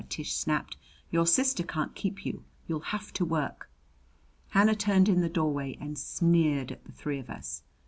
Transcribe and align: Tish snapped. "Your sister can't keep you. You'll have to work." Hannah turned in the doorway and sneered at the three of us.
Tish 0.09 0.33
snapped. 0.33 0.77
"Your 1.11 1.27
sister 1.27 1.61
can't 1.61 1.93
keep 1.93 2.25
you. 2.25 2.43
You'll 2.65 2.79
have 2.89 3.13
to 3.13 3.23
work." 3.23 3.69
Hannah 4.49 4.73
turned 4.73 5.07
in 5.07 5.21
the 5.21 5.29
doorway 5.29 5.77
and 5.79 5.95
sneered 5.95 6.71
at 6.71 6.83
the 6.85 6.91
three 6.91 7.19
of 7.19 7.29
us. 7.29 7.61